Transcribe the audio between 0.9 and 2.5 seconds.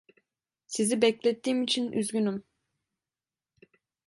beklettiğim için üzgünüm.